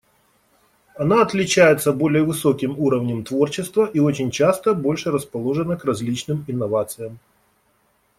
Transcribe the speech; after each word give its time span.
Она 0.95 1.21
отличается 1.21 1.93
более 1.93 2.23
высоким 2.23 2.71
уровнем 2.79 3.23
творчества 3.23 3.85
и 3.85 3.99
очень 3.99 4.31
часто 4.31 4.73
больше 4.73 5.11
расположена 5.11 5.77
к 5.77 5.85
различным 5.85 6.43
инновациям. 6.47 7.19